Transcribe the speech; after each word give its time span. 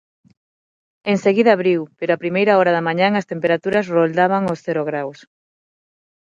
Enseguida 1.13 1.49
abriu 1.53 1.81
pero 1.99 2.11
a 2.13 2.21
primeira 2.23 2.53
hora 2.59 2.71
da 2.75 2.85
mañá 2.87 3.07
as 3.13 3.29
temperaturas 3.31 3.89
roldaban 3.95 4.43
os 4.53 4.59
cero 4.65 4.83
graos. 4.89 5.19